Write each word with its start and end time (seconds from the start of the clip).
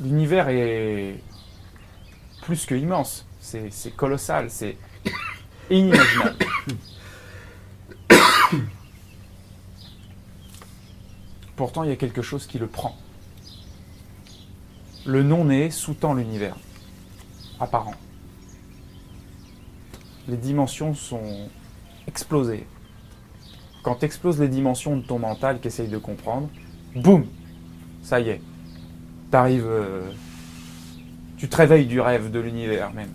l'univers 0.00 0.48
est 0.48 1.16
plus 2.42 2.66
que 2.66 2.74
immense. 2.74 3.26
C'est 3.40 3.96
colossal, 3.96 4.50
c'est 4.50 4.76
inimaginable. 5.70 6.36
Pourtant, 11.56 11.84
il 11.84 11.90
y 11.90 11.92
a 11.92 11.96
quelque 11.96 12.22
chose 12.22 12.46
qui 12.46 12.58
le 12.58 12.66
prend. 12.66 12.96
Le 15.04 15.22
non-né 15.22 15.70
sous-tend 15.70 16.14
l'univers 16.14 16.56
apparent. 17.58 17.94
Les 20.28 20.36
dimensions 20.36 20.94
sont 20.94 21.48
explosées. 22.06 22.66
Quand 23.82 24.02
explosent 24.02 24.40
les 24.40 24.48
dimensions 24.48 24.96
de 24.96 25.02
ton 25.02 25.18
mental 25.18 25.60
qu'essaye 25.60 25.88
de 25.88 25.98
comprendre, 25.98 26.48
boum, 26.94 27.26
ça 28.02 28.20
y 28.20 28.28
est, 28.28 28.40
t'arrives, 29.30 29.66
euh, 29.66 30.10
tu 31.36 31.48
te 31.48 31.56
réveilles 31.56 31.86
du 31.86 32.00
rêve 32.00 32.30
de 32.30 32.40
l'univers 32.40 32.92
même. 32.92 33.12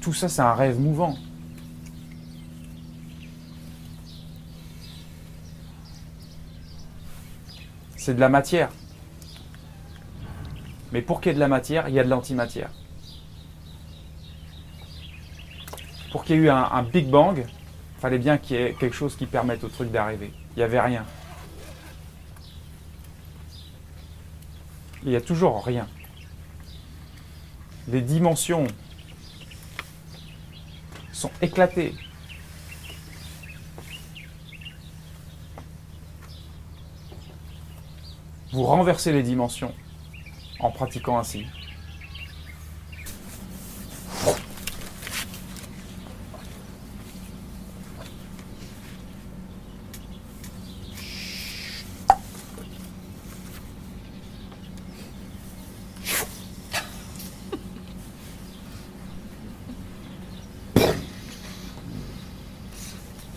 Tout 0.00 0.12
ça, 0.12 0.28
c'est 0.28 0.42
un 0.42 0.54
rêve 0.54 0.78
mouvant. 0.78 1.16
C'est 7.96 8.14
de 8.14 8.20
la 8.20 8.28
matière. 8.28 8.68
Mais 10.92 11.00
pour 11.00 11.20
qu'il 11.20 11.30
y 11.30 11.32
ait 11.32 11.34
de 11.34 11.40
la 11.40 11.48
matière, 11.48 11.88
il 11.88 11.94
y 11.94 11.98
a 11.98 12.04
de 12.04 12.10
l'antimatière. 12.10 12.70
Pour 16.12 16.22
qu'il 16.24 16.36
y 16.36 16.38
ait 16.38 16.42
eu 16.42 16.50
un, 16.50 16.64
un 16.70 16.82
Big 16.82 17.08
Bang, 17.08 17.38
il 17.38 18.00
fallait 18.00 18.18
bien 18.18 18.36
qu'il 18.36 18.56
y 18.56 18.60
ait 18.60 18.76
quelque 18.78 18.94
chose 18.94 19.16
qui 19.16 19.24
permette 19.24 19.64
au 19.64 19.68
truc 19.68 19.90
d'arriver. 19.90 20.32
Il 20.54 20.58
n'y 20.58 20.64
avait 20.64 20.80
rien. 20.80 21.04
Il 25.04 25.10
n'y 25.10 25.16
a 25.16 25.20
toujours 25.20 25.62
rien. 25.64 25.86
Les 27.88 28.00
dimensions 28.00 28.66
sont 31.12 31.30
éclatées. 31.42 31.94
Vous 38.52 38.62
renversez 38.62 39.12
les 39.12 39.22
dimensions 39.22 39.74
en 40.60 40.70
pratiquant 40.70 41.18
ainsi. 41.18 41.46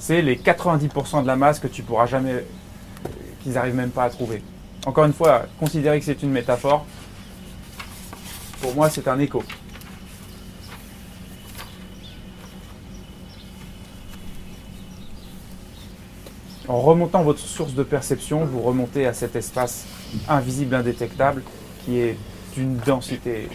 Les 0.10 0.38
90% 0.38 1.24
de 1.24 1.28
la 1.28 1.36
masse 1.36 1.60
que 1.60 1.68
tu 1.68 1.84
pourras 1.84 2.06
jamais, 2.06 2.46
qu'ils 3.44 3.52
n'arrivent 3.52 3.76
même 3.76 3.90
pas 3.90 4.06
à 4.06 4.10
trouver. 4.10 4.42
Encore 4.86 5.04
une 5.04 5.12
fois, 5.12 5.48
considérer 5.60 6.00
que 6.00 6.06
c'est 6.06 6.24
une 6.24 6.32
métaphore, 6.32 6.86
pour 8.62 8.74
moi 8.74 8.90
c'est 8.90 9.06
un 9.10 9.20
écho. 9.20 9.44
En 16.70 16.80
remontant 16.80 17.24
votre 17.24 17.40
source 17.40 17.74
de 17.74 17.84
perception, 17.84 18.46
vous 18.46 18.62
remontez 18.62 19.06
à 19.08 19.14
cet 19.14 19.36
espace 19.36 19.86
invisible, 20.30 20.76
indétectable, 20.76 21.44
qui 21.84 22.00
est 22.00 22.18
d'une 22.56 22.78
densité 22.78 23.50